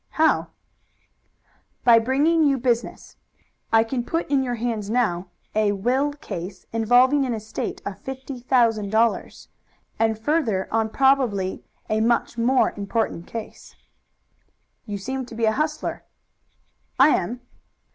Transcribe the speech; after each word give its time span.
"How?" 0.13 0.47
"By 1.83 1.99
bringing 1.99 2.43
you 2.43 2.57
business. 2.57 3.17
I 3.71 3.83
can 3.83 4.03
put 4.03 4.27
in 4.31 4.41
your 4.41 4.55
hands 4.55 4.89
now 4.89 5.27
a 5.53 5.73
will 5.73 6.13
case 6.13 6.65
involving 6.73 7.23
an 7.23 7.35
estate 7.35 7.83
of 7.85 7.99
fifty 8.01 8.39
thousand 8.39 8.89
dollars, 8.89 9.49
and 9.99 10.17
further 10.17 10.67
on 10.73 10.89
probably 10.89 11.63
a 11.87 12.01
much 12.01 12.35
more 12.35 12.73
important 12.75 13.27
case." 13.27 13.75
"You 14.87 14.97
seem 14.97 15.23
to 15.27 15.35
be 15.35 15.45
a 15.45 15.51
hustler." 15.51 16.03
"I 16.99 17.09
am." 17.09 17.41